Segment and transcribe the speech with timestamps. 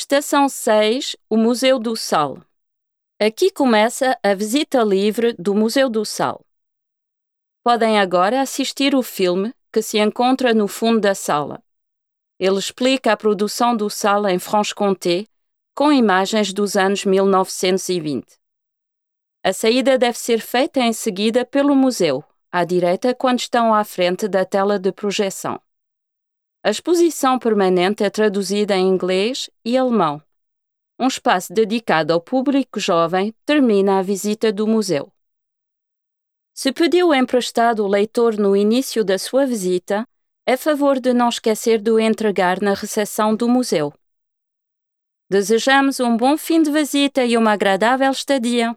[0.00, 2.38] Estação 6 O Museu do Sal.
[3.20, 6.40] Aqui começa a visita livre do Museu do Sal.
[7.64, 11.60] Podem agora assistir o filme que se encontra no fundo da sala.
[12.38, 15.26] Ele explica a produção do sal em Franche-Comté
[15.74, 18.24] com imagens dos anos 1920.
[19.42, 22.22] A saída deve ser feita em seguida pelo museu,
[22.52, 25.60] à direita quando estão à frente da tela de projeção.
[26.68, 30.22] A exposição permanente é traduzida em inglês e alemão.
[31.00, 35.10] Um espaço dedicado ao público jovem termina a visita do museu.
[36.52, 40.06] Se pediu emprestado o leitor no início da sua visita,
[40.44, 43.90] é favor de não esquecer de o entregar na recepção do museu.
[45.30, 48.76] Desejamos um bom fim de visita e uma agradável estadia.